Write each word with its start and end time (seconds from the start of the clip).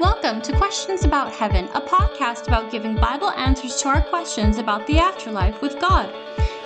Welcome 0.00 0.42
to 0.42 0.56
Questions 0.56 1.04
About 1.04 1.32
Heaven, 1.32 1.66
a 1.72 1.80
podcast 1.80 2.48
about 2.48 2.72
giving 2.72 2.96
Bible 2.96 3.30
answers 3.30 3.80
to 3.80 3.88
our 3.90 4.02
questions 4.02 4.58
about 4.58 4.84
the 4.88 4.98
afterlife 4.98 5.62
with 5.62 5.78
God. 5.80 6.12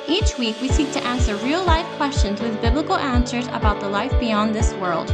Each 0.08 0.38
week, 0.38 0.58
we 0.62 0.69
seek 0.71 0.90
to 0.93 1.04
answer 1.04 1.37
real 1.37 1.62
life 1.62 1.85
questions 1.99 2.41
with 2.41 2.59
biblical 2.62 2.96
answers 2.96 3.46
about 3.49 3.80
the 3.80 3.88
life 3.88 4.19
beyond 4.19 4.54
this 4.54 4.72
world. 4.75 5.09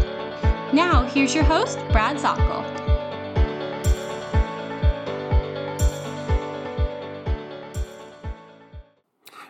Now, 0.73 1.03
here's 1.13 1.35
your 1.35 1.43
host, 1.43 1.77
Brad 1.91 2.17
Zockel. 2.17 2.63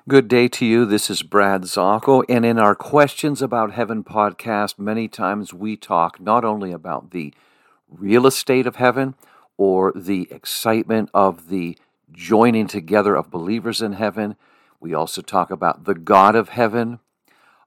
Good 0.09 0.27
day 0.27 0.49
to 0.49 0.65
you. 0.65 0.87
This 0.87 1.11
is 1.11 1.23
Brad 1.23 1.65
Zockel, 1.65 2.25
and 2.31 2.47
in 2.47 2.59
our 2.59 2.75
Questions 2.75 3.43
About 3.43 3.73
Heaven 3.73 4.03
podcast, 4.03 4.79
many 4.79 5.07
times 5.07 5.53
we 5.53 5.77
talk 5.77 6.19
not 6.19 6.47
only 6.47 6.73
about 6.73 7.11
the 7.11 7.35
real 7.89 8.27
estate 8.27 8.67
of 8.67 8.77
heaven 8.77 9.15
or 9.57 9.93
the 9.95 10.29
excitement 10.31 11.11
of 11.15 11.49
the 11.49 11.79
joining 12.13 12.67
together 12.67 13.15
of 13.15 13.31
believers 13.31 13.81
in 13.81 13.95
heaven. 13.95 14.37
We 14.81 14.95
also 14.95 15.23
talk 15.23 15.51
about 15.51 15.85
the 15.85 15.95
God 15.95 16.35
of 16.35 16.51
heaven, 16.51 17.01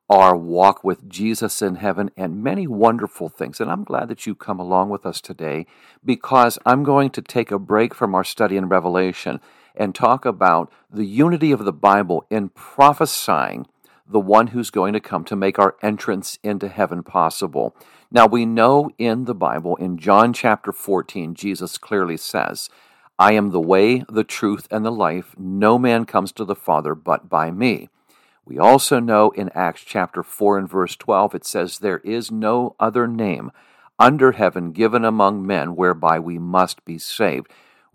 our 0.10 0.36
walk 0.36 0.84
with 0.84 1.10
Jesus 1.10 1.62
in 1.62 1.76
heaven, 1.76 2.12
and 2.16 2.44
many 2.44 2.68
wonderful 2.68 3.30
things. 3.30 3.60
And 3.60 3.72
I'm 3.72 3.84
glad 3.84 4.08
that 4.10 4.26
you 4.26 4.36
come 4.36 4.60
along 4.60 4.90
with 4.90 5.06
us 5.06 5.22
today 5.22 5.66
because 6.04 6.60
I'm 6.66 6.84
going 6.84 7.10
to 7.12 7.22
take 7.22 7.52
a 7.52 7.60
break 7.60 7.94
from 7.94 8.16
our 8.16 8.24
study 8.24 8.58
in 8.58 8.70
Revelation 8.70 9.40
and 9.76 9.94
talk 9.94 10.26
about 10.26 10.72
the 10.92 11.06
unity 11.06 11.52
of 11.52 11.66
the 11.66 11.74
Bible 11.74 12.26
in 12.30 12.50
prophesying 12.50 13.68
the 14.10 14.20
one 14.20 14.48
who's 14.48 14.70
going 14.70 14.94
to 14.94 15.00
come 15.00 15.24
to 15.26 15.36
make 15.36 15.60
our 15.60 15.76
entrance 15.82 16.40
into 16.44 16.68
heaven 16.68 17.04
possible. 17.04 17.76
Now, 18.12 18.26
we 18.26 18.46
know 18.46 18.90
in 18.98 19.26
the 19.26 19.36
Bible, 19.36 19.76
in 19.76 19.98
John 19.98 20.32
chapter 20.34 20.72
14, 20.72 21.36
Jesus 21.36 21.78
clearly 21.78 22.18
says, 22.18 22.70
I 23.20 23.34
am 23.34 23.52
the 23.52 23.60
way, 23.60 24.04
the 24.10 24.24
truth, 24.24 24.68
and 24.72 24.86
the 24.86 24.92
life. 24.92 25.36
No 25.38 25.78
man 25.78 26.06
comes 26.06 26.32
to 26.34 26.46
the 26.46 26.56
Father 26.56 26.96
but 26.96 27.30
by 27.30 27.52
me. 27.52 27.90
We 28.46 28.58
also 28.58 29.00
know 29.00 29.32
in 29.32 29.50
Acts 29.54 29.82
chapter 29.82 30.24
4 30.24 30.58
and 30.60 30.70
verse 30.70 30.96
12, 30.96 31.36
it 31.36 31.46
says, 31.46 31.80
There 31.80 31.98
is 32.00 32.32
no 32.32 32.76
other 32.80 33.08
name 33.08 33.52
under 34.00 34.34
heaven 34.34 34.72
given 34.72 35.04
among 35.04 35.46
men 35.46 35.76
whereby 35.76 36.20
we 36.20 36.38
must 36.38 36.86
be 36.86 36.98
saved. 36.98 37.48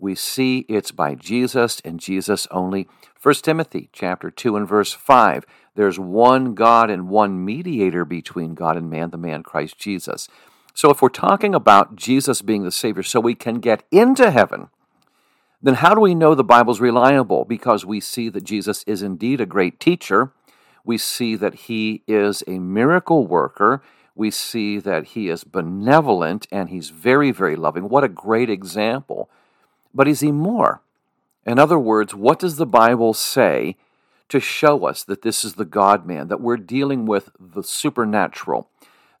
We 0.03 0.15
see 0.15 0.65
it's 0.67 0.91
by 0.91 1.15
Jesus 1.15 1.81
and 1.85 1.97
Jesus 1.97 2.45
only. 2.51 2.89
1 3.21 3.35
Timothy 3.35 3.87
chapter 3.93 4.29
2 4.29 4.57
and 4.57 4.67
verse 4.67 4.91
5 4.91 5.45
there's 5.75 5.97
one 5.97 6.55
God 6.55 6.89
and 6.89 7.07
one 7.07 7.43
mediator 7.43 8.03
between 8.03 8.53
God 8.53 8.75
and 8.75 8.89
man, 8.89 9.11
the 9.11 9.17
man 9.17 9.43
Christ 9.43 9.77
Jesus. 9.77 10.27
So 10.73 10.89
if 10.89 11.01
we're 11.01 11.07
talking 11.07 11.55
about 11.55 11.95
Jesus 11.95 12.41
being 12.41 12.63
the 12.63 12.71
Savior 12.71 13.01
so 13.01 13.21
we 13.21 13.33
can 13.33 13.61
get 13.61 13.83
into 13.91 14.29
heaven, 14.29 14.67
then 15.61 15.75
how 15.75 15.95
do 15.95 16.01
we 16.01 16.13
know 16.13 16.35
the 16.35 16.43
Bible's 16.43 16.81
reliable? 16.81 17.45
Because 17.45 17.85
we 17.85 18.01
see 18.01 18.27
that 18.27 18.43
Jesus 18.43 18.83
is 18.85 19.01
indeed 19.01 19.39
a 19.39 19.45
great 19.45 19.79
teacher. 19.79 20.33
We 20.83 20.97
see 20.97 21.37
that 21.37 21.53
he 21.53 22.03
is 22.09 22.43
a 22.45 22.59
miracle 22.59 23.25
worker. 23.25 23.81
We 24.15 24.31
see 24.31 24.79
that 24.79 25.05
he 25.05 25.29
is 25.29 25.45
benevolent 25.45 26.45
and 26.51 26.67
he's 26.67 26.89
very, 26.89 27.31
very 27.31 27.55
loving. 27.55 27.87
What 27.87 28.03
a 28.03 28.09
great 28.09 28.49
example. 28.49 29.29
But 29.93 30.07
is 30.07 30.21
he 30.21 30.31
more? 30.31 30.81
In 31.45 31.59
other 31.59 31.79
words, 31.79 32.15
what 32.15 32.39
does 32.39 32.55
the 32.55 32.65
Bible 32.65 33.13
say 33.13 33.75
to 34.29 34.39
show 34.39 34.85
us 34.85 35.03
that 35.03 35.21
this 35.21 35.43
is 35.43 35.55
the 35.55 35.65
God 35.65 36.05
man, 36.05 36.27
that 36.29 36.41
we're 36.41 36.57
dealing 36.57 37.05
with 37.05 37.29
the 37.39 37.63
supernatural, 37.63 38.69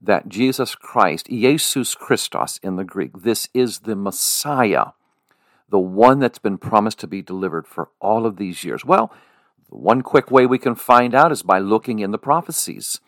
that 0.01 0.27
Jesus 0.27 0.75
Christ, 0.75 1.27
Jesus 1.27 1.95
Christos 1.95 2.59
in 2.63 2.77
the 2.77 2.83
Greek, 2.83 3.11
this 3.21 3.49
is 3.53 3.79
the 3.79 3.95
Messiah, 3.95 4.87
the 5.69 5.79
one 5.79 6.19
that's 6.19 6.39
been 6.39 6.57
promised 6.57 6.99
to 6.99 7.07
be 7.07 7.21
delivered 7.21 7.67
for 7.67 7.89
all 7.99 8.25
of 8.25 8.37
these 8.37 8.63
years? 8.63 8.85
Well, 8.85 9.13
one 9.69 10.01
quick 10.01 10.31
way 10.31 10.45
we 10.45 10.59
can 10.59 10.75
find 10.75 11.13
out 11.13 11.31
is 11.31 11.43
by 11.43 11.59
looking 11.59 11.99
in 11.99 12.11
the 12.11 12.17
prophecies. 12.17 12.99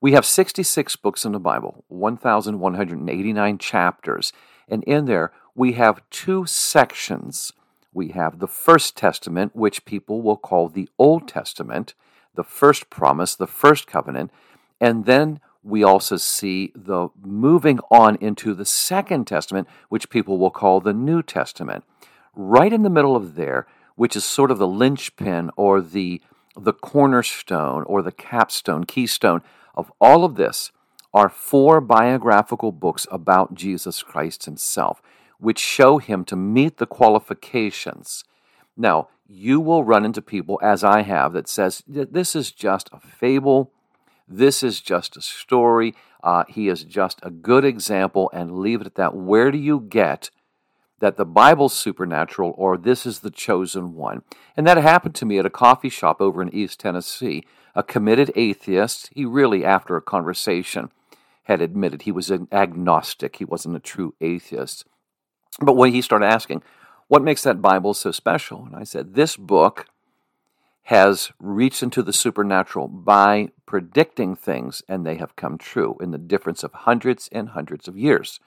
We 0.00 0.12
have 0.12 0.24
66 0.24 0.96
books 0.96 1.24
in 1.24 1.32
the 1.32 1.38
Bible, 1.38 1.84
1,189 1.88 3.58
chapters, 3.58 4.32
and 4.66 4.82
in 4.84 5.04
there 5.04 5.32
we 5.60 5.72
have 5.74 6.00
two 6.08 6.46
sections 6.46 7.52
we 7.92 8.08
have 8.08 8.38
the 8.38 8.48
First 8.48 8.96
Testament, 8.96 9.54
which 9.54 9.84
people 9.84 10.22
will 10.22 10.38
call 10.38 10.70
the 10.70 10.88
Old 10.98 11.28
Testament, 11.28 11.92
the 12.34 12.44
first 12.44 12.88
promise, 12.88 13.34
the 13.34 13.46
first 13.46 13.86
covenant, 13.86 14.30
and 14.80 15.04
then 15.04 15.38
we 15.62 15.84
also 15.84 16.16
see 16.16 16.72
the 16.74 17.08
moving 17.22 17.78
on 17.90 18.16
into 18.22 18.54
the 18.54 18.64
Second 18.64 19.26
Testament, 19.26 19.68
which 19.90 20.08
people 20.08 20.38
will 20.38 20.50
call 20.50 20.80
the 20.80 20.94
New 20.94 21.22
Testament. 21.22 21.84
Right 22.34 22.72
in 22.72 22.82
the 22.82 22.88
middle 22.88 23.14
of 23.14 23.34
there, 23.34 23.66
which 23.96 24.16
is 24.16 24.24
sort 24.24 24.50
of 24.50 24.56
the 24.56 24.66
linchpin 24.66 25.50
or 25.56 25.82
the 25.82 26.22
the 26.56 26.72
cornerstone 26.72 27.82
or 27.82 28.00
the 28.00 28.12
capstone, 28.12 28.84
keystone 28.84 29.42
of 29.74 29.92
all 30.00 30.24
of 30.24 30.36
this, 30.36 30.72
are 31.12 31.28
four 31.28 31.82
biographical 31.82 32.72
books 32.72 33.06
about 33.10 33.52
Jesus 33.52 34.02
Christ 34.02 34.46
himself 34.46 35.02
which 35.40 35.58
show 35.58 35.98
him 35.98 36.24
to 36.26 36.36
meet 36.36 36.76
the 36.76 36.86
qualifications. 36.86 38.24
Now, 38.76 39.08
you 39.26 39.60
will 39.60 39.84
run 39.84 40.04
into 40.04 40.22
people, 40.22 40.58
as 40.62 40.82
I 40.82 41.02
have, 41.02 41.32
that 41.32 41.48
says 41.48 41.82
this 41.86 42.34
is 42.34 42.50
just 42.50 42.90
a 42.92 43.00
fable, 43.00 43.72
this 44.28 44.62
is 44.62 44.80
just 44.80 45.16
a 45.16 45.22
story, 45.22 45.94
uh, 46.22 46.44
he 46.48 46.68
is 46.68 46.84
just 46.84 47.20
a 47.22 47.30
good 47.30 47.64
example, 47.64 48.30
and 48.32 48.58
leave 48.58 48.80
it 48.80 48.86
at 48.86 48.96
that. 48.96 49.14
Where 49.14 49.50
do 49.50 49.58
you 49.58 49.80
get 49.80 50.30
that 50.98 51.16
the 51.16 51.24
Bible's 51.24 51.72
supernatural 51.72 52.54
or 52.58 52.76
this 52.76 53.06
is 53.06 53.20
the 53.20 53.30
chosen 53.30 53.94
one? 53.94 54.22
And 54.56 54.66
that 54.66 54.76
happened 54.76 55.14
to 55.16 55.26
me 55.26 55.38
at 55.38 55.46
a 55.46 55.50
coffee 55.50 55.88
shop 55.88 56.20
over 56.20 56.42
in 56.42 56.54
East 56.54 56.80
Tennessee. 56.80 57.44
A 57.74 57.82
committed 57.82 58.32
atheist, 58.34 59.10
he 59.14 59.24
really, 59.24 59.64
after 59.64 59.96
a 59.96 60.02
conversation, 60.02 60.90
had 61.44 61.60
admitted 61.60 62.02
he 62.02 62.12
was 62.12 62.30
an 62.30 62.48
agnostic, 62.50 63.36
he 63.36 63.44
wasn't 63.44 63.76
a 63.76 63.80
true 63.80 64.14
atheist. 64.20 64.84
But 65.58 65.76
when 65.76 65.92
he 65.92 66.02
started 66.02 66.26
asking, 66.26 66.62
what 67.08 67.22
makes 67.22 67.42
that 67.42 67.60
Bible 67.60 67.94
so 67.94 68.12
special? 68.12 68.64
And 68.64 68.76
I 68.76 68.84
said, 68.84 69.14
this 69.14 69.36
book 69.36 69.86
has 70.84 71.30
reached 71.38 71.82
into 71.82 72.02
the 72.02 72.12
supernatural 72.12 72.88
by 72.88 73.48
predicting 73.66 74.34
things, 74.34 74.82
and 74.88 75.06
they 75.06 75.16
have 75.16 75.36
come 75.36 75.58
true 75.58 75.96
in 76.00 76.10
the 76.10 76.18
difference 76.18 76.62
of 76.62 76.72
hundreds 76.72 77.28
and 77.32 77.50
hundreds 77.50 77.86
of 77.86 77.96
years. 77.96 78.40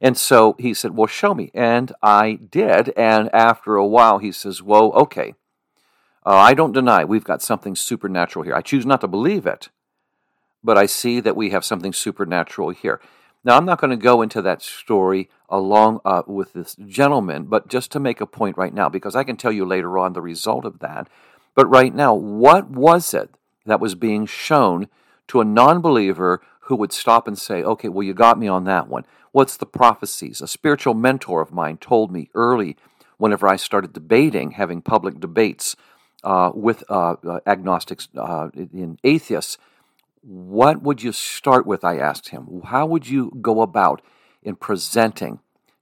And 0.00 0.16
so 0.16 0.54
he 0.58 0.74
said, 0.74 0.96
Well, 0.96 1.06
show 1.06 1.34
me. 1.34 1.50
And 1.54 1.92
I 2.02 2.34
did. 2.34 2.92
And 2.96 3.34
after 3.34 3.76
a 3.76 3.86
while, 3.86 4.18
he 4.18 4.32
says, 4.32 4.62
Whoa, 4.62 4.90
okay. 4.92 5.34
Uh, 6.24 6.36
I 6.36 6.54
don't 6.54 6.72
deny 6.72 7.04
we've 7.04 7.24
got 7.24 7.42
something 7.42 7.74
supernatural 7.74 8.44
here. 8.44 8.54
I 8.54 8.60
choose 8.60 8.84
not 8.84 9.00
to 9.00 9.08
believe 9.08 9.46
it, 9.46 9.70
but 10.62 10.76
I 10.76 10.86
see 10.86 11.20
that 11.20 11.36
we 11.36 11.50
have 11.50 11.64
something 11.64 11.92
supernatural 11.92 12.70
here. 12.70 13.00
Now, 13.44 13.56
I'm 13.56 13.64
not 13.64 13.80
going 13.80 13.90
to 13.90 13.96
go 13.96 14.20
into 14.22 14.42
that 14.42 14.62
story 14.62 15.28
along 15.48 16.00
uh, 16.04 16.22
with 16.26 16.52
this 16.52 16.76
gentleman, 16.86 17.44
but 17.44 17.68
just 17.68 17.90
to 17.92 18.00
make 18.00 18.20
a 18.20 18.26
point 18.26 18.56
right 18.56 18.74
now, 18.74 18.88
because 18.88 19.14
I 19.14 19.24
can 19.24 19.36
tell 19.36 19.52
you 19.52 19.64
later 19.64 19.96
on 19.98 20.12
the 20.12 20.20
result 20.20 20.64
of 20.64 20.80
that. 20.80 21.08
But 21.54 21.66
right 21.66 21.94
now, 21.94 22.14
what 22.14 22.70
was 22.70 23.14
it 23.14 23.30
that 23.66 23.80
was 23.80 23.94
being 23.94 24.26
shown 24.26 24.88
to 25.28 25.40
a 25.40 25.44
non 25.44 25.80
believer 25.80 26.42
who 26.62 26.76
would 26.76 26.92
stop 26.92 27.26
and 27.26 27.38
say, 27.38 27.62
okay, 27.62 27.88
well, 27.88 28.02
you 28.02 28.14
got 28.14 28.38
me 28.38 28.48
on 28.48 28.64
that 28.64 28.88
one? 28.88 29.04
What's 29.32 29.56
the 29.56 29.66
prophecies? 29.66 30.40
A 30.40 30.48
spiritual 30.48 30.94
mentor 30.94 31.40
of 31.40 31.52
mine 31.52 31.78
told 31.78 32.12
me 32.12 32.30
early, 32.34 32.76
whenever 33.18 33.48
I 33.48 33.56
started 33.56 33.92
debating, 33.92 34.52
having 34.52 34.82
public 34.82 35.20
debates 35.20 35.76
uh, 36.24 36.50
with 36.54 36.82
uh, 36.88 37.14
uh 37.26 37.40
agnostics 37.46 38.08
uh, 38.16 38.48
and 38.54 38.98
atheists, 39.04 39.56
what 40.28 40.82
would 40.82 41.02
you 41.02 41.12
start 41.12 41.66
with? 41.66 41.82
I 41.82 41.96
asked 41.96 42.28
him. 42.28 42.60
How 42.66 42.84
would 42.84 43.08
you 43.08 43.32
go 43.40 43.62
about 43.62 44.02
in 44.42 44.56
presenting 44.56 45.40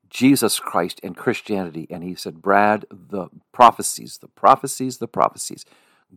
Jesus 0.09 0.61
Christ 0.61 1.01
and 1.03 1.17
Christianity? 1.17 1.89
And 1.91 2.05
he 2.05 2.15
said, 2.15 2.43
Brad, 2.43 2.85
the 2.89 3.27
prophecies, 3.51 4.19
the 4.19 4.29
prophecies, 4.29 4.99
the 4.99 5.09
prophecies. 5.09 5.65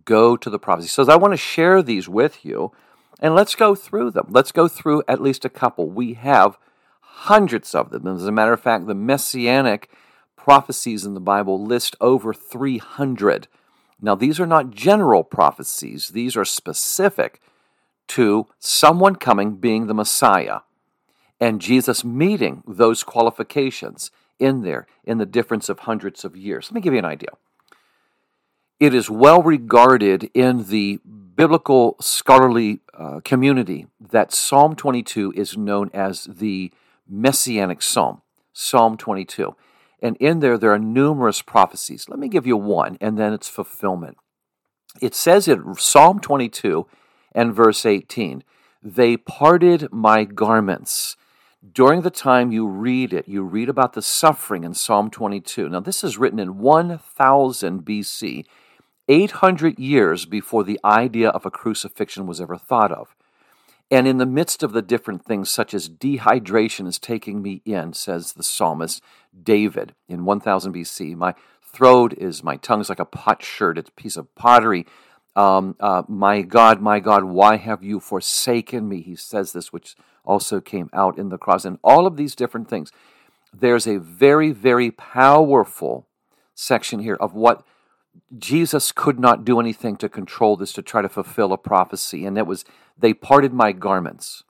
Go 0.06 0.38
to 0.38 0.48
the 0.48 0.60
prophecies. 0.60 0.92
So 0.92 1.04
I 1.10 1.16
want 1.16 1.34
to 1.34 1.38
share 1.38 1.82
these 1.82 2.08
with 2.08 2.46
you, 2.46 2.72
and 3.20 3.34
let's 3.34 3.56
go 3.56 3.74
through 3.74 4.12
them. 4.12 4.28
Let's 4.30 4.52
go 4.52 4.68
through 4.68 5.02
at 5.08 5.24
least 5.24 5.44
a 5.44 5.50
couple. 5.50 5.90
We 5.90 6.14
have 6.14 6.60
hundreds 7.02 7.74
of 7.74 7.90
them. 7.90 8.06
As 8.06 8.28
a 8.28 8.32
matter 8.32 8.54
of 8.54 8.62
fact, 8.62 8.86
the 8.86 8.94
messianic 8.94 9.90
prophecies 10.36 11.04
in 11.04 11.16
the 11.16 11.20
Bible 11.20 11.66
list 11.66 11.96
over 12.00 12.32
300. 12.36 13.48
Now, 14.00 14.14
these 14.14 14.40
are 14.40 14.46
not 14.46 14.70
general 14.70 15.24
prophecies, 15.24 16.10
these 16.10 16.38
are 16.38 16.46
specific 16.46 17.42
to 18.10 18.48
someone 18.60 19.16
coming 19.16 19.56
being 19.56 19.88
the 19.88 19.94
Messiah 19.94 20.60
and 21.40 21.62
Jesus 21.62 22.04
meeting 22.04 22.64
those 22.68 23.04
qualifications 23.04 24.12
in 24.40 24.62
there 24.62 24.88
in 25.04 25.18
the 25.18 25.26
difference 25.26 25.70
of 25.70 25.80
hundreds 25.80 26.26
of 26.26 26.36
years. 26.36 26.68
Let 26.68 26.76
me 26.76 26.82
give 26.82 26.94
you 26.94 27.00
an 27.00 27.06
idea. 27.06 27.30
It 28.80 28.94
is 28.94 29.10
well 29.10 29.42
regarded 29.42 30.30
in 30.34 30.68
the 30.68 31.00
biblical 31.04 31.96
scholarly 32.00 32.80
uh, 32.98 33.20
community 33.24 33.88
that 34.00 34.34
Psalm 34.34 34.76
22 34.76 35.34
is 35.36 35.58
known 35.58 35.90
as 35.94 36.24
the 36.26 36.72
Messianic 37.08 37.82
Psalm. 37.82 38.22
Psalm 38.54 38.98
22. 38.98 39.56
And 40.02 40.16
in 40.18 40.40
there, 40.40 40.58
there 40.58 40.74
are 40.74 40.80
numerous 40.80 41.42
prophecies. 41.42 42.08
Let 42.08 42.20
me 42.20 42.30
give 42.30 42.48
you 42.48 42.56
one, 42.56 42.98
and 43.02 43.18
then 43.18 43.34
it's 43.34 43.50
fulfillment. 43.50 44.18
It 45.02 45.14
says 45.14 45.48
in 45.48 45.76
Psalm 45.76 46.20
22 46.20 46.88
and 47.40 47.56
verse 47.56 47.86
18, 47.86 48.44
They 48.84 49.16
parted 49.16 49.94
my 49.94 50.26
garments. 50.26 51.16
During 51.74 52.02
the 52.02 52.10
time 52.10 52.52
you 52.52 52.68
read 52.68 53.14
it, 53.14 53.30
you 53.30 53.44
read 53.44 53.70
about 53.70 53.94
the 53.94 54.02
suffering 54.02 54.66
in 54.66 54.74
Psalm 54.74 55.10
22. 55.10 55.70
Now, 55.70 55.80
this 55.80 56.04
is 56.04 56.18
written 56.18 56.40
in 56.40 56.58
1000 56.58 57.86
BC, 57.86 58.46
800 59.08 59.80
years 59.80 60.26
before 60.26 60.66
the 60.66 60.82
idea 60.84 61.30
of 61.30 61.46
a 61.46 61.52
crucifixion 61.52 62.28
was 62.28 62.42
ever 62.42 62.58
thought 62.58 62.92
of. 62.92 63.16
And 63.90 64.06
in 64.06 64.18
the 64.18 64.26
midst 64.26 64.62
of 64.62 64.74
the 64.74 64.82
different 64.82 65.24
things, 65.24 65.50
such 65.50 65.74
as 65.74 65.88
dehydration 65.88 66.88
is 66.88 67.00
taking 67.00 67.42
me 67.42 67.62
in, 67.64 67.94
says 67.94 68.34
the 68.34 68.44
psalmist 68.44 69.02
David 69.42 69.96
in 70.10 70.26
1000 70.26 70.74
BC, 70.74 71.16
my 71.16 71.34
throat 71.64 72.14
is, 72.18 72.44
my 72.44 72.58
tongue's 72.58 72.90
like 72.90 73.00
a 73.00 73.06
potsherd, 73.06 73.78
it's 73.78 73.90
a 73.90 73.94
piece 73.94 74.18
of 74.18 74.34
pottery. 74.36 74.86
Um, 75.40 75.78
uh, 75.80 76.04
my 76.10 76.42
God, 76.42 76.82
my 76.82 77.00
God, 77.00 77.24
why 77.24 77.56
have 77.56 77.82
you 77.82 78.02
forsaken 78.02 78.90
me? 78.90 79.02
He 79.02 79.16
says 79.16 79.54
this, 79.54 79.72
which 79.72 79.96
also 80.26 80.60
came 80.60 80.90
out 80.92 81.18
in 81.18 81.30
the 81.30 81.38
cross. 81.38 81.64
And 81.64 81.80
all 81.82 82.06
of 82.06 82.18
these 82.18 82.36
different 82.36 82.70
things. 82.70 82.92
There's 83.54 83.88
a 83.88 84.00
very, 84.00 84.52
very 84.52 84.92
powerful 84.92 86.08
section 86.56 87.00
here 87.00 87.16
of 87.16 87.34
what 87.34 87.66
Jesus 88.38 88.92
could 88.92 89.18
not 89.18 89.46
do 89.46 89.62
anything 89.62 89.96
to 89.98 90.10
control 90.10 90.58
this 90.58 90.74
to 90.74 90.82
try 90.82 91.02
to 91.02 91.08
fulfill 91.08 91.54
a 91.54 91.58
prophecy. 91.58 92.26
And 92.26 92.38
it 92.38 92.46
was, 92.46 92.66
they 92.98 93.14
parted 93.14 93.54
my 93.54 93.72
garments. 93.72 94.44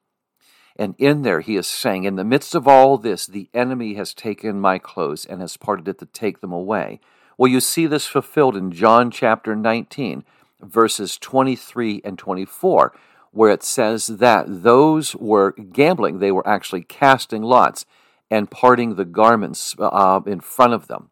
And 0.75 0.95
in 0.97 1.21
there, 1.21 1.41
he 1.41 1.55
is 1.55 1.67
saying, 1.67 2.05
in 2.05 2.15
the 2.15 2.23
midst 2.23 2.55
of 2.55 2.67
all 2.67 2.97
this, 2.97 3.27
the 3.27 3.47
enemy 3.53 3.93
has 3.93 4.15
taken 4.15 4.59
my 4.59 4.79
clothes 4.79 5.23
and 5.23 5.39
has 5.39 5.55
parted 5.55 5.87
it 5.87 5.99
to 5.99 6.07
take 6.07 6.41
them 6.41 6.51
away. 6.51 6.99
Well, 7.37 7.51
you 7.51 7.59
see 7.59 7.85
this 7.85 8.07
fulfilled 8.07 8.57
in 8.57 8.71
John 8.71 9.11
chapter 9.11 9.55
19, 9.55 10.25
verses 10.61 11.17
23 11.17 12.01
and 12.03 12.17
24, 12.17 12.93
where 13.31 13.51
it 13.51 13.63
says 13.63 14.07
that 14.07 14.45
those 14.63 15.15
were 15.15 15.51
gambling. 15.51 16.19
They 16.19 16.31
were 16.31 16.47
actually 16.47 16.83
casting 16.83 17.43
lots 17.43 17.85
and 18.31 18.51
parting 18.51 18.95
the 18.95 19.05
garments 19.05 19.75
uh, 19.79 20.21
in 20.25 20.39
front 20.39 20.73
of 20.73 20.87
them. 20.87 21.09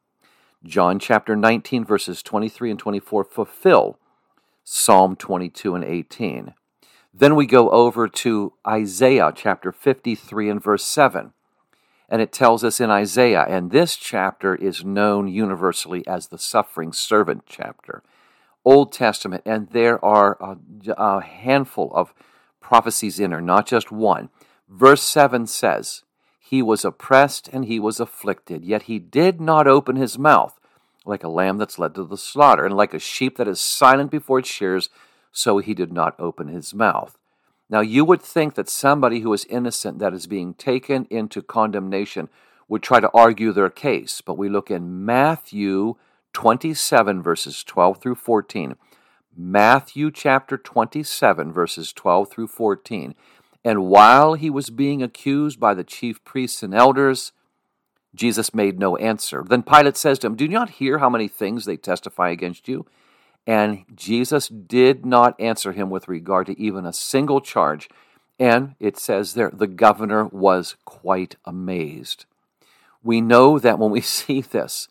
John 0.64 1.00
chapter 1.00 1.36
19, 1.36 1.86
verses 1.86 2.22
23 2.24 2.72
and 2.72 2.80
24 2.80 3.24
fulfill 3.24 4.00
Psalm 4.64 5.16
22 5.16 5.76
and 5.76 5.84
18. 5.84 6.54
Then 7.14 7.36
we 7.36 7.46
go 7.46 7.70
over 7.70 8.08
to 8.08 8.54
Isaiah 8.68 9.32
chapter 9.34 9.72
53 9.72 10.50
and 10.50 10.62
verse 10.64 10.84
7. 10.84 11.34
And 12.10 12.22
it 12.22 12.32
tells 12.32 12.64
us 12.64 12.80
in 12.80 12.90
Isaiah, 12.90 13.46
and 13.48 13.72
this 13.72 13.96
chapter 13.96 14.56
is 14.56 14.86
known 14.86 15.28
universally 15.28 16.06
as 16.08 16.28
the 16.28 16.38
suffering 16.38 16.94
servant 16.94 17.44
chapter. 17.46 18.04
Old 18.68 18.92
Testament, 18.92 19.44
and 19.46 19.70
there 19.70 20.04
are 20.04 20.38
a, 20.42 20.58
a 20.98 21.22
handful 21.22 21.90
of 21.96 22.14
prophecies 22.60 23.18
in 23.18 23.30
there, 23.30 23.40
not 23.40 23.66
just 23.66 23.94
one. 23.94 24.28
Verse 24.68 25.02
7 25.04 25.48
says, 25.48 26.04
He 26.38 26.62
was 26.62 26.84
oppressed 26.84 27.48
and 27.48 27.64
he 27.64 27.80
was 27.80 28.02
afflicted, 28.02 28.66
yet 28.66 28.84
he 28.84 29.00
did 29.00 29.40
not 29.40 29.68
open 29.68 29.96
his 29.96 30.20
mouth, 30.20 30.60
like 31.06 31.24
a 31.24 31.30
lamb 31.30 31.58
that's 31.58 31.80
led 31.80 31.96
to 31.96 32.04
the 32.04 32.18
slaughter, 32.18 32.66
and 32.66 32.76
like 32.76 32.94
a 32.94 33.00
sheep 33.00 33.38
that 33.38 33.48
is 33.48 33.62
silent 33.62 34.12
before 34.12 34.40
its 34.40 34.50
shears, 34.50 34.90
so 35.32 35.60
he 35.60 35.74
did 35.74 35.94
not 35.94 36.20
open 36.20 36.50
his 36.50 36.74
mouth. 36.74 37.18
Now, 37.70 37.80
you 37.80 38.04
would 38.04 38.22
think 38.22 38.56
that 38.56 38.68
somebody 38.68 39.22
who 39.22 39.32
is 39.32 39.46
innocent, 39.46 40.00
that 40.00 40.14
is 40.14 40.28
being 40.28 40.54
taken 40.54 41.08
into 41.10 41.42
condemnation, 41.42 42.28
would 42.68 42.84
try 42.84 43.00
to 43.00 43.12
argue 43.14 43.54
their 43.54 43.70
case, 43.70 44.20
but 44.20 44.38
we 44.38 44.50
look 44.50 44.70
in 44.70 45.06
Matthew 45.06 45.96
27, 46.34 47.22
verses 47.22 47.64
12 47.64 48.02
through 48.02 48.16
14. 48.16 48.76
Matthew 49.36 50.12
chapter 50.12 50.58
27, 50.58 51.54
verses 51.54 51.94
12 51.94 52.30
through 52.30 52.48
14. 52.48 53.16
And 53.64 53.86
while 53.86 54.34
he 54.34 54.50
was 54.50 54.70
being 54.70 55.04
accused 55.04 55.60
by 55.60 55.74
the 55.74 55.84
chief 55.84 56.24
priests 56.24 56.64
and 56.64 56.74
elders, 56.74 57.34
Jesus 58.16 58.54
made 58.54 58.80
no 58.80 58.96
answer. 58.98 59.44
Then 59.48 59.64
Pilate 59.64 59.98
says 59.98 60.20
to 60.20 60.28
him, 60.28 60.36
Do 60.36 60.46
you 60.46 60.52
not 60.52 60.72
hear 60.72 60.98
how 60.98 61.10
many 61.10 61.28
things 61.28 61.66
they 61.66 61.78
testify 61.78 62.30
against 62.30 62.68
you? 62.68 62.86
And 63.46 63.86
Jesus 63.96 64.48
did 64.48 65.06
not 65.06 65.40
answer 65.40 65.72
him 65.72 65.90
with 65.90 66.08
regard 66.08 66.48
to 66.48 66.60
even 66.60 66.86
a 66.86 66.94
single 66.94 67.40
charge. 67.40 67.90
And 68.40 68.76
it 68.80 68.98
says 68.98 69.34
there, 69.34 69.52
the 69.52 69.68
governor 69.68 70.26
was 70.26 70.76
quite 70.86 71.36
amazed. 71.46 72.26
We 73.04 73.22
know 73.22 73.58
that 73.60 73.80
when 73.80 73.92
we 73.92 74.02
see 74.20 74.42
this, 74.42 74.90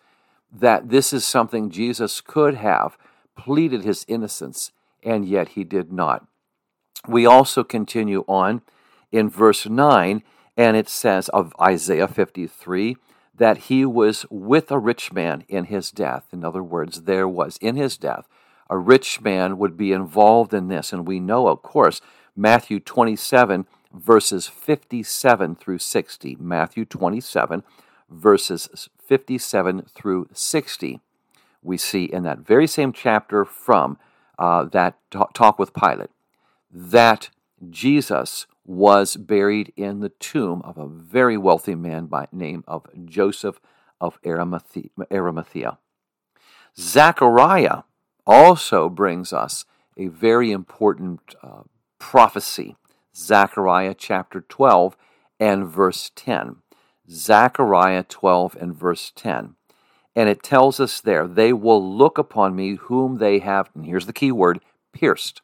that 0.52 0.88
this 0.88 1.12
is 1.12 1.24
something 1.24 1.70
Jesus 1.70 2.20
could 2.20 2.54
have 2.56 2.96
pleaded 3.36 3.82
his 3.82 4.04
innocence, 4.08 4.72
and 5.02 5.26
yet 5.26 5.50
he 5.50 5.64
did 5.64 5.92
not. 5.92 6.26
We 7.06 7.26
also 7.26 7.62
continue 7.62 8.24
on 8.26 8.62
in 9.12 9.28
verse 9.28 9.66
9, 9.66 10.22
and 10.56 10.76
it 10.76 10.88
says 10.88 11.28
of 11.30 11.54
Isaiah 11.60 12.08
53 12.08 12.96
that 13.34 13.58
he 13.58 13.84
was 13.84 14.24
with 14.30 14.70
a 14.70 14.78
rich 14.78 15.12
man 15.12 15.44
in 15.48 15.64
his 15.64 15.90
death. 15.90 16.24
In 16.32 16.44
other 16.44 16.62
words, 16.62 17.02
there 17.02 17.28
was 17.28 17.58
in 17.58 17.76
his 17.76 17.96
death, 17.98 18.26
a 18.68 18.78
rich 18.78 19.20
man 19.20 19.58
would 19.58 19.76
be 19.76 19.92
involved 19.92 20.54
in 20.54 20.68
this. 20.68 20.92
And 20.92 21.06
we 21.06 21.20
know, 21.20 21.48
of 21.48 21.62
course, 21.62 22.00
Matthew 22.34 22.80
27, 22.80 23.66
verses 23.92 24.46
57 24.46 25.56
through 25.56 25.78
60. 25.78 26.36
Matthew 26.40 26.84
27, 26.84 27.62
verses 28.08 28.88
57 29.02 29.86
through 29.94 30.28
60, 30.32 31.00
we 31.62 31.76
see 31.76 32.04
in 32.04 32.22
that 32.24 32.40
very 32.40 32.66
same 32.66 32.92
chapter 32.92 33.44
from 33.44 33.98
uh, 34.38 34.64
that 34.64 34.98
talk 35.10 35.58
with 35.58 35.74
Pilate 35.74 36.10
that 36.70 37.30
Jesus 37.70 38.46
was 38.64 39.16
buried 39.16 39.72
in 39.76 40.00
the 40.00 40.08
tomb 40.08 40.60
of 40.62 40.76
a 40.76 40.86
very 40.86 41.36
wealthy 41.38 41.74
man 41.74 42.06
by 42.06 42.26
name 42.32 42.64
of 42.66 42.86
Joseph 43.04 43.60
of 44.00 44.18
Arimathea. 44.26 45.78
Zechariah 46.78 47.82
also 48.26 48.88
brings 48.88 49.32
us 49.32 49.64
a 49.96 50.08
very 50.08 50.52
important 50.52 51.34
uh, 51.42 51.62
prophecy. 51.98 52.76
Zechariah 53.14 53.94
chapter 53.96 54.42
12 54.42 54.96
and 55.40 55.66
verse 55.66 56.10
10. 56.14 56.56
Zechariah 57.10 58.04
12 58.04 58.56
and 58.60 58.74
verse 58.74 59.12
10. 59.14 59.54
And 60.14 60.28
it 60.28 60.42
tells 60.42 60.80
us 60.80 61.00
there, 61.00 61.26
they 61.26 61.52
will 61.52 61.96
look 61.96 62.18
upon 62.18 62.56
me 62.56 62.76
whom 62.76 63.18
they 63.18 63.38
have, 63.40 63.70
and 63.74 63.84
here's 63.84 64.06
the 64.06 64.12
key 64.12 64.32
word, 64.32 64.60
pierced. 64.92 65.42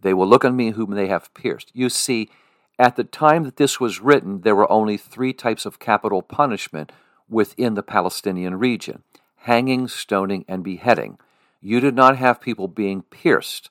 They 0.00 0.14
will 0.14 0.28
look 0.28 0.44
on 0.44 0.56
me 0.56 0.70
whom 0.70 0.92
they 0.92 1.08
have 1.08 1.34
pierced. 1.34 1.72
You 1.74 1.88
see, 1.88 2.30
at 2.78 2.96
the 2.96 3.04
time 3.04 3.44
that 3.44 3.56
this 3.56 3.80
was 3.80 4.00
written, 4.00 4.42
there 4.42 4.54
were 4.54 4.70
only 4.70 4.96
three 4.96 5.32
types 5.32 5.66
of 5.66 5.78
capital 5.78 6.22
punishment 6.22 6.92
within 7.28 7.74
the 7.74 7.82
Palestinian 7.82 8.58
region 8.58 9.02
hanging, 9.46 9.86
stoning, 9.86 10.44
and 10.48 10.64
beheading. 10.64 11.18
You 11.60 11.78
did 11.78 11.94
not 11.94 12.16
have 12.16 12.40
people 12.40 12.66
being 12.66 13.02
pierced. 13.02 13.70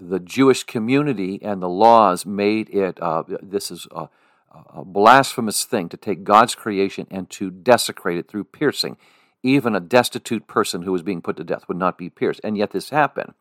The 0.00 0.20
Jewish 0.20 0.62
community 0.62 1.40
and 1.42 1.60
the 1.60 1.68
laws 1.68 2.24
made 2.24 2.70
it, 2.70 3.02
uh, 3.02 3.24
this 3.42 3.72
is 3.72 3.88
a, 3.90 4.08
a 4.72 4.84
blasphemous 4.84 5.64
thing 5.64 5.88
to 5.88 5.96
take 5.96 6.24
God's 6.24 6.54
creation 6.54 7.06
and 7.10 7.28
to 7.30 7.50
desecrate 7.50 8.18
it 8.18 8.28
through 8.28 8.44
piercing. 8.44 8.96
Even 9.42 9.74
a 9.74 9.80
destitute 9.80 10.46
person 10.46 10.82
who 10.82 10.92
was 10.92 11.02
being 11.02 11.22
put 11.22 11.36
to 11.36 11.44
death 11.44 11.68
would 11.68 11.76
not 11.76 11.98
be 11.98 12.10
pierced. 12.10 12.40
And 12.42 12.56
yet 12.56 12.70
this 12.70 12.90
happened. 12.90 13.34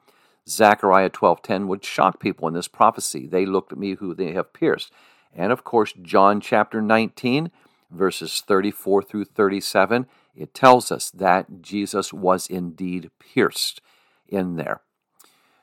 Zechariah 0.48 1.10
12:10 1.10 1.67
would 1.67 1.84
shock 1.84 2.19
people 2.19 2.48
in 2.48 2.53
this 2.53 2.67
prophecy. 2.67 3.25
They 3.25 3.45
looked 3.45 3.72
at 3.72 3.79
me 3.79 3.95
who 3.95 4.13
they 4.13 4.34
have 4.34 4.53
pierced. 4.53 4.91
And 5.34 5.51
of 5.51 5.63
course, 5.63 5.93
John 6.01 6.39
chapter 6.39 6.81
19, 6.81 7.51
verses 7.89 8.41
34 8.45 9.01
through 9.03 9.25
37, 9.25 10.05
it 10.36 10.53
tells 10.53 10.91
us 10.91 11.10
that 11.12 11.62
Jesus 11.62 12.13
was 12.13 12.48
indeed 12.48 13.10
pierced 13.19 13.81
in 14.27 14.55
there. 14.55 14.81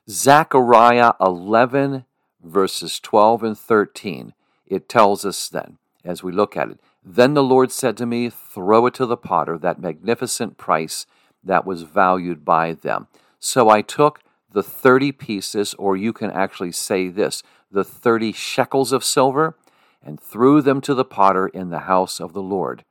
Zechariah 0.09 1.13
11, 1.21 2.05
verses 2.43 2.99
12 2.99 3.43
and 3.45 3.59
13, 3.59 4.35
it 4.73 4.89
tells 4.89 5.25
us 5.25 5.49
then, 5.49 5.77
as 6.03 6.23
we 6.23 6.33
look 6.33 6.57
at 6.57 6.71
it, 6.71 6.81
then 7.05 7.35
the 7.35 7.43
Lord 7.43 7.71
said 7.71 7.97
to 7.99 8.07
me, 8.07 8.31
Throw 8.31 8.87
it 8.87 8.95
to 8.95 9.07
the 9.07 9.17
potter, 9.17 9.59
that 9.59 9.81
magnificent 9.81 10.57
price 10.57 11.05
that 11.45 11.67
was 11.67 11.83
valued 11.83 12.45
by 12.45 12.73
them. 12.73 13.09
So 13.39 13.69
I 13.69 13.83
took 13.83 14.21
the 14.51 14.63
30 14.63 15.13
pieces, 15.13 15.75
or 15.75 15.97
you 15.97 16.13
can 16.13 16.31
actually 16.31 16.73
say 16.73 17.09
this, 17.09 17.43
the 17.71 17.85
30 17.85 18.33
shekels 18.33 18.93
of 18.93 19.05
silver, 19.05 19.57
and 20.03 20.19
threw 20.19 20.63
them 20.63 20.81
to 20.83 20.95
the 20.95 21.05
potter 21.05 21.49
in 21.49 21.71
the 21.71 21.81
house 21.81 22.19
of 22.21 22.33
the 22.33 22.43
Lord. 22.43 22.85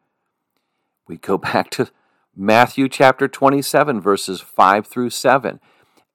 We 1.07 1.17
go 1.17 1.37
back 1.39 1.71
to 1.71 1.89
Matthew 2.35 2.89
chapter 2.89 3.27
27, 3.27 3.99
verses 3.99 4.39
5 4.39 4.85
through 4.85 5.09
7. 5.09 5.59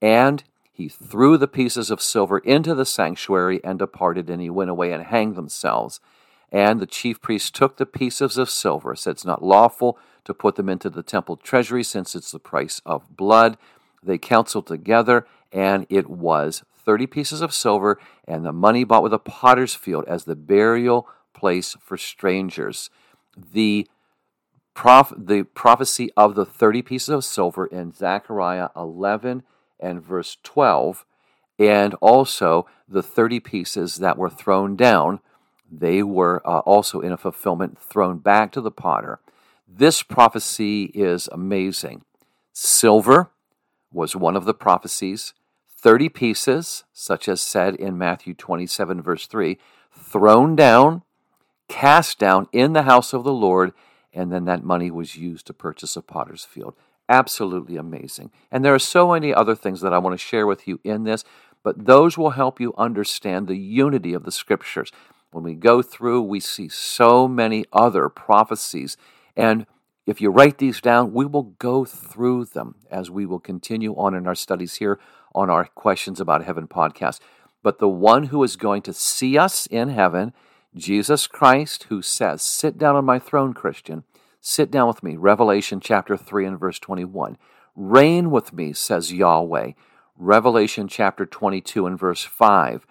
And 0.01 0.43
he 0.77 0.87
threw 0.87 1.37
the 1.37 1.47
pieces 1.47 1.89
of 1.89 2.03
silver 2.03 2.37
into 2.37 2.75
the 2.75 2.85
sanctuary 2.85 3.59
and 3.63 3.79
departed, 3.79 4.29
and 4.29 4.39
he 4.39 4.49
went 4.51 4.69
away 4.69 4.91
and 4.91 5.05
hanged 5.05 5.35
themselves. 5.35 5.99
And 6.51 6.79
the 6.79 6.85
chief 6.85 7.19
priests 7.19 7.49
took 7.49 7.77
the 7.77 7.87
pieces 7.87 8.37
of 8.37 8.47
silver, 8.47 8.95
said 8.95 9.11
it's 9.11 9.25
not 9.25 9.43
lawful 9.43 9.97
to 10.25 10.35
put 10.35 10.55
them 10.55 10.69
into 10.69 10.91
the 10.91 11.01
temple 11.01 11.35
treasury 11.35 11.83
since 11.83 12.13
it's 12.13 12.29
the 12.29 12.37
price 12.37 12.79
of 12.85 13.17
blood. 13.17 13.57
They 14.03 14.19
counseled 14.19 14.67
together, 14.67 15.25
and 15.51 15.87
it 15.89 16.11
was 16.11 16.63
30 16.85 17.07
pieces 17.07 17.41
of 17.41 17.55
silver 17.55 17.99
and 18.27 18.45
the 18.45 18.53
money 18.53 18.83
bought 18.83 19.01
with 19.03 19.13
a 19.13 19.19
potter's 19.19 19.73
field 19.73 20.05
as 20.07 20.25
the 20.25 20.35
burial 20.35 21.07
place 21.33 21.75
for 21.81 21.97
strangers. 21.97 22.91
The, 23.35 23.87
prof- 24.75 25.13
the 25.17 25.41
prophecy 25.43 26.11
of 26.15 26.35
the 26.35 26.45
30 26.45 26.83
pieces 26.83 27.09
of 27.09 27.25
silver 27.25 27.65
in 27.65 27.91
Zechariah 27.91 28.69
11 28.75 29.41
and 29.79 30.03
verse 30.03 30.37
12, 30.43 31.05
and 31.59 31.93
also 31.95 32.67
the 32.87 33.03
30 33.03 33.39
pieces 33.39 33.97
that 33.97 34.17
were 34.17 34.29
thrown 34.29 34.75
down, 34.75 35.19
they 35.71 36.01
were 36.01 36.41
uh, 36.47 36.59
also 36.59 37.01
in 37.01 37.11
a 37.11 37.17
fulfillment 37.17 37.77
thrown 37.77 38.19
back 38.19 38.51
to 38.53 38.61
the 38.61 38.71
potter. 38.71 39.19
This 39.67 40.01
prophecy 40.01 40.85
is 40.93 41.27
amazing. 41.31 42.03
Silver 42.53 43.29
was 43.91 44.15
one 44.15 44.35
of 44.35 44.45
the 44.45 44.53
prophecies. 44.53 45.33
30 45.79 46.09
pieces, 46.09 46.83
such 46.93 47.27
as 47.29 47.41
said 47.41 47.75
in 47.75 47.97
Matthew 47.97 48.33
27, 48.33 49.01
verse 49.01 49.27
3, 49.27 49.57
thrown 49.91 50.55
down, 50.55 51.03
cast 51.67 52.17
down 52.17 52.47
in 52.51 52.73
the 52.73 52.83
house 52.83 53.13
of 53.13 53.23
the 53.23 53.33
Lord, 53.33 53.73
and 54.13 54.31
then 54.31 54.45
that 54.45 54.63
money 54.63 54.89
was 54.89 55.17
used 55.17 55.45
to 55.47 55.53
purchase 55.53 55.95
a 55.95 56.01
potter's 56.01 56.45
field. 56.45 56.75
Absolutely 57.09 57.77
amazing. 57.77 58.31
And 58.51 58.65
there 58.65 58.73
are 58.73 58.79
so 58.79 59.11
many 59.11 59.33
other 59.33 59.55
things 59.55 59.81
that 59.81 59.93
I 59.93 59.97
want 59.97 60.13
to 60.13 60.25
share 60.25 60.45
with 60.45 60.67
you 60.67 60.79
in 60.83 61.03
this, 61.03 61.23
but 61.63 61.85
those 61.85 62.17
will 62.17 62.31
help 62.31 62.59
you 62.59 62.73
understand 62.77 63.47
the 63.47 63.57
unity 63.57 64.13
of 64.13 64.23
the 64.23 64.31
scriptures. 64.31 64.91
When 65.31 65.43
we 65.43 65.55
go 65.55 65.81
through, 65.81 66.23
we 66.23 66.39
see 66.39 66.69
so 66.69 67.27
many 67.27 67.65
other 67.71 68.09
prophecies. 68.09 68.97
And 69.35 69.65
if 70.05 70.21
you 70.21 70.29
write 70.29 70.57
these 70.57 70.81
down, 70.81 71.13
we 71.13 71.25
will 71.25 71.55
go 71.59 71.85
through 71.85 72.45
them 72.45 72.75
as 72.89 73.11
we 73.11 73.25
will 73.25 73.39
continue 73.39 73.93
on 73.95 74.13
in 74.13 74.27
our 74.27 74.35
studies 74.35 74.75
here 74.75 74.99
on 75.35 75.49
our 75.49 75.65
Questions 75.65 76.19
About 76.19 76.45
Heaven 76.45 76.67
podcast. 76.67 77.19
But 77.61 77.79
the 77.79 77.89
one 77.89 78.25
who 78.25 78.43
is 78.43 78.55
going 78.55 78.81
to 78.83 78.93
see 78.93 79.37
us 79.37 79.65
in 79.65 79.89
heaven, 79.89 80.33
Jesus 80.75 81.27
Christ, 81.27 81.83
who 81.89 82.01
says, 82.01 82.41
Sit 82.41 82.77
down 82.77 82.95
on 82.95 83.05
my 83.05 83.19
throne, 83.19 83.53
Christian. 83.53 84.03
Sit 84.41 84.71
down 84.71 84.87
with 84.87 85.03
me. 85.03 85.15
Revelation 85.15 85.79
chapter 85.79 86.15
3 86.15 86.45
and 86.45 86.59
verse 86.59 86.79
21. 86.79 87.37
Reign 87.75 88.31
with 88.31 88.53
me, 88.53 88.73
says 88.73 89.13
Yahweh. 89.13 89.71
Revelation 90.15 90.87
chapter 90.87 91.25
22 91.25 91.85
and 91.85 91.99
verse 91.99 92.23
5. 92.23 92.85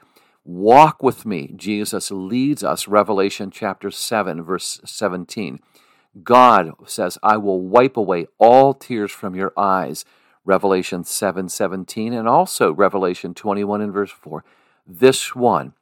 Walk 0.45 1.03
with 1.03 1.27
me. 1.27 1.53
Jesus 1.57 2.13
leads 2.13 2.63
us. 2.63 2.87
Revelation 2.87 3.51
chapter 3.51 3.91
7, 3.91 4.43
verse 4.45 4.81
17. 4.85 5.59
God 6.23 6.73
says, 6.87 7.19
I 7.23 7.37
will 7.37 7.61
wipe 7.61 7.97
away 7.97 8.29
all 8.39 8.73
tears 8.73 9.11
from 9.11 9.35
your 9.35 9.53
eyes. 9.57 10.05
Revelation 10.45 11.03
7 11.03 11.49
17, 11.49 12.13
and 12.13 12.29
also 12.29 12.73
Revelation 12.73 13.35
21 13.35 13.81
and 13.81 13.93
verse 13.93 14.13
4. 14.13 14.45
This 14.87 15.35
one, 15.35 15.75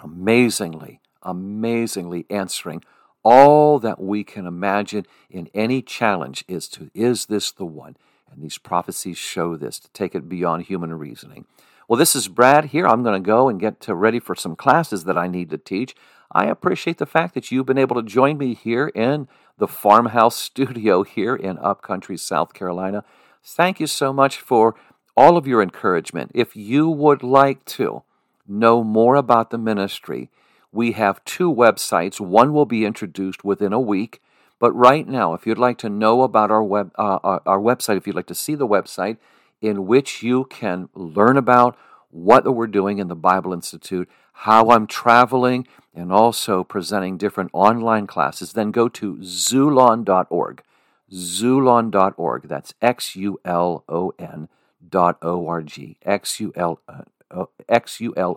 amazingly, 0.00 1.00
amazingly 1.22 2.26
answering 2.28 2.82
all 3.24 3.78
that 3.78 4.00
we 4.00 4.22
can 4.22 4.46
imagine 4.46 5.06
in 5.30 5.48
any 5.54 5.82
challenge 5.82 6.44
is 6.46 6.68
to 6.68 6.90
is 6.94 7.26
this 7.26 7.50
the 7.50 7.64
one? 7.64 7.96
And 8.30 8.42
these 8.42 8.58
prophecies 8.58 9.16
show 9.16 9.56
this 9.56 9.78
to 9.78 9.90
take 9.90 10.14
it 10.14 10.28
beyond 10.28 10.64
human 10.64 10.94
reasoning. 10.94 11.46
Well 11.88 11.98
this 11.98 12.14
is 12.14 12.28
brad 12.28 12.66
here. 12.66 12.86
I'm 12.86 13.02
going 13.02 13.20
to 13.20 13.26
go 13.26 13.48
and 13.48 13.58
get 13.58 13.80
to 13.80 13.94
ready 13.94 14.20
for 14.20 14.34
some 14.34 14.56
classes 14.56 15.04
that 15.04 15.18
i 15.18 15.26
need 15.26 15.50
to 15.50 15.58
teach. 15.58 15.96
I 16.30 16.46
appreciate 16.46 16.98
the 16.98 17.06
fact 17.06 17.34
that 17.34 17.50
you've 17.50 17.66
been 17.66 17.78
able 17.78 17.96
to 17.96 18.02
join 18.02 18.38
me 18.38 18.54
here 18.54 18.88
in 18.88 19.28
the 19.56 19.68
farmhouse 19.68 20.36
studio 20.50 21.02
here 21.02 21.34
in 21.34 21.58
upcountry 21.58 22.18
south 22.18 22.52
carolina. 22.52 23.04
Thank 23.42 23.80
you 23.80 23.86
so 23.86 24.12
much 24.12 24.38
for 24.38 24.74
all 25.16 25.36
of 25.36 25.46
your 25.46 25.62
encouragement. 25.62 26.32
If 26.34 26.56
you 26.56 26.88
would 26.88 27.22
like 27.22 27.64
to 27.66 28.02
know 28.46 28.84
more 28.84 29.14
about 29.14 29.50
the 29.50 29.58
ministry 29.58 30.30
we 30.74 30.92
have 30.92 31.24
two 31.24 31.54
websites. 31.54 32.18
One 32.18 32.52
will 32.52 32.66
be 32.66 32.84
introduced 32.84 33.44
within 33.44 33.72
a 33.72 33.80
week. 33.80 34.20
But 34.58 34.72
right 34.72 35.06
now, 35.06 35.34
if 35.34 35.46
you'd 35.46 35.58
like 35.58 35.78
to 35.78 35.88
know 35.88 36.22
about 36.22 36.50
our 36.50 36.62
web 36.62 36.90
uh, 36.98 37.18
our, 37.22 37.42
our 37.46 37.58
website, 37.58 37.96
if 37.96 38.06
you'd 38.06 38.16
like 38.16 38.26
to 38.26 38.34
see 38.34 38.54
the 38.54 38.66
website 38.66 39.18
in 39.60 39.86
which 39.86 40.22
you 40.22 40.44
can 40.44 40.88
learn 40.94 41.36
about 41.36 41.76
what 42.10 42.44
we're 42.52 42.66
doing 42.66 42.98
in 42.98 43.08
the 43.08 43.14
Bible 43.14 43.52
Institute, 43.52 44.08
how 44.32 44.70
I'm 44.70 44.86
traveling, 44.86 45.66
and 45.94 46.12
also 46.12 46.64
presenting 46.64 47.18
different 47.18 47.50
online 47.52 48.06
classes, 48.06 48.52
then 48.52 48.70
go 48.70 48.88
to 48.88 49.16
xulon.org. 49.16 50.62
Xulon.org. 51.12 52.48
That's 52.48 52.74
X 52.80 53.16
U 53.16 53.40
L 53.44 53.84
O 53.88 54.12
N 54.18 54.48
dot 54.88 55.18
O 55.22 55.46
R 55.46 55.62
G. 55.62 55.98
X 56.04 56.40
U 56.40 56.52
L 56.56 56.80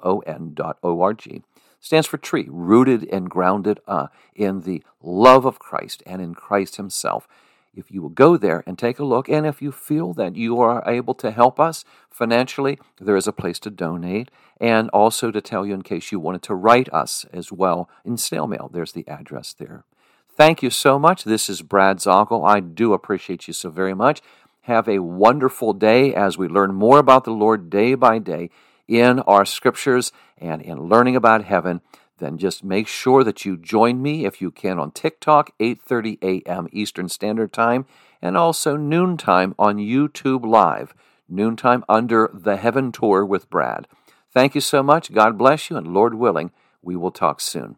O 0.03 0.19
N 0.19 0.51
dot 0.53 0.77
O 0.83 1.01
R 1.01 1.13
G 1.13 1.43
stands 1.79 2.07
for 2.07 2.17
tree, 2.17 2.47
rooted 2.49 3.07
and 3.11 3.29
grounded 3.29 3.79
uh, 3.87 4.07
in 4.35 4.61
the 4.61 4.83
love 5.01 5.45
of 5.45 5.59
Christ 5.59 6.03
and 6.05 6.21
in 6.21 6.35
Christ 6.35 6.75
Himself. 6.77 7.27
If 7.75 7.91
you 7.91 8.01
will 8.01 8.09
go 8.09 8.37
there 8.37 8.63
and 8.65 8.77
take 8.77 8.97
a 8.97 9.05
look, 9.05 9.29
and 9.29 9.45
if 9.45 9.61
you 9.61 9.71
feel 9.71 10.13
that 10.13 10.35
you 10.35 10.59
are 10.59 10.83
able 10.87 11.13
to 11.15 11.29
help 11.29 11.59
us 11.59 11.85
financially, 12.09 12.79
there 12.99 13.15
is 13.15 13.27
a 13.27 13.31
place 13.31 13.59
to 13.59 13.69
donate, 13.69 14.31
and 14.59 14.89
also 14.89 15.29
to 15.29 15.41
tell 15.41 15.63
you 15.63 15.75
in 15.75 15.83
case 15.83 16.11
you 16.11 16.19
wanted 16.19 16.41
to 16.43 16.55
write 16.55 16.91
us 16.91 17.25
as 17.31 17.51
well 17.51 17.87
in 18.03 18.17
snail 18.17 18.47
mail. 18.47 18.69
There's 18.73 18.93
the 18.93 19.07
address 19.07 19.53
there. 19.53 19.83
Thank 20.35 20.63
you 20.63 20.71
so 20.71 20.97
much. 20.97 21.23
This 21.23 21.49
is 21.49 21.61
Brad 21.61 21.97
Zockel. 21.97 22.47
I 22.47 22.59
do 22.61 22.93
appreciate 22.93 23.47
you 23.47 23.53
so 23.53 23.69
very 23.69 23.93
much. 23.93 24.21
Have 24.61 24.89
a 24.89 24.99
wonderful 24.99 25.73
day 25.73 26.13
as 26.15 26.37
we 26.37 26.47
learn 26.47 26.73
more 26.73 26.97
about 26.97 27.23
the 27.23 27.31
Lord 27.31 27.69
day 27.69 27.93
by 27.93 28.19
day 28.19 28.49
in 28.87 29.19
our 29.21 29.45
scriptures 29.45 30.11
and 30.37 30.61
in 30.61 30.83
learning 30.83 31.15
about 31.15 31.43
heaven, 31.43 31.81
then 32.19 32.37
just 32.37 32.63
make 32.63 32.87
sure 32.87 33.23
that 33.23 33.45
you 33.45 33.57
join 33.57 34.01
me 34.01 34.25
if 34.25 34.41
you 34.41 34.51
can 34.51 34.79
on 34.79 34.91
TikTok, 34.91 35.51
8:30 35.59 36.17
a.m. 36.21 36.67
Eastern 36.71 37.09
Standard 37.09 37.53
Time, 37.53 37.85
and 38.21 38.35
also 38.35 38.75
noontime 38.75 39.53
on 39.59 39.77
YouTube 39.77 40.45
Live, 40.45 40.93
noontime 41.29 41.83
under 41.87 42.29
the 42.33 42.57
Heaven 42.57 42.91
Tour 42.91 43.25
with 43.25 43.49
Brad. 43.49 43.87
Thank 44.33 44.55
you 44.55 44.61
so 44.61 44.81
much. 44.81 45.13
God 45.13 45.37
bless 45.37 45.69
you, 45.69 45.77
and 45.77 45.87
Lord 45.87 46.15
willing, 46.15 46.51
we 46.81 46.95
will 46.95 47.11
talk 47.11 47.39
soon. 47.41 47.77